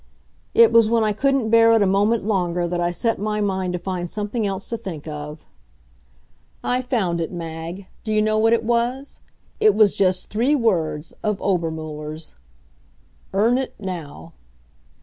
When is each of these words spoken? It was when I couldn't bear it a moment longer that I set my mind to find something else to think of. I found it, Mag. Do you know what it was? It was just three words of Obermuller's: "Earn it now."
It 0.55 0.71
was 0.71 0.89
when 0.89 1.03
I 1.03 1.13
couldn't 1.13 1.51
bear 1.51 1.71
it 1.73 1.81
a 1.83 1.85
moment 1.85 2.23
longer 2.25 2.67
that 2.67 2.79
I 2.81 2.89
set 2.89 3.19
my 3.19 3.39
mind 3.39 3.73
to 3.73 3.77
find 3.77 4.09
something 4.09 4.47
else 4.47 4.67
to 4.69 4.77
think 4.79 5.07
of. 5.07 5.45
I 6.63 6.81
found 6.81 7.21
it, 7.21 7.31
Mag. 7.31 7.85
Do 8.03 8.11
you 8.11 8.19
know 8.23 8.39
what 8.39 8.53
it 8.53 8.63
was? 8.63 9.19
It 9.59 9.75
was 9.75 9.95
just 9.95 10.31
three 10.31 10.55
words 10.55 11.13
of 11.21 11.39
Obermuller's: 11.39 12.33
"Earn 13.31 13.59
it 13.59 13.75
now." 13.77 14.33